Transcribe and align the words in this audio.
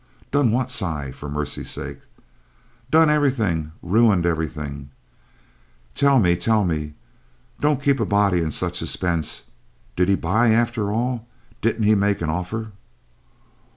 "Done 0.31 0.49
what 0.49 0.71
Si 0.71 1.11
for 1.11 1.29
mercy's 1.29 1.69
sake!" 1.69 1.99
"Done 2.89 3.11
everything! 3.11 3.71
Ruined 3.83 4.25
everything!" 4.25 4.89
"Tell 5.93 6.17
me, 6.19 6.35
tell 6.35 6.63
me, 6.63 6.65
tell 6.65 6.65
me! 6.87 6.93
Don't 7.59 7.83
keep 7.83 7.99
a 7.99 8.05
body 8.07 8.41
in 8.41 8.49
such 8.49 8.79
suspense. 8.79 9.43
Didn't 9.95 10.09
he 10.09 10.15
buy, 10.15 10.53
after 10.53 10.91
all? 10.91 11.27
Didn't 11.61 11.83
he 11.83 11.93
make 11.93 12.19
an 12.19 12.31
offer?" 12.31 12.71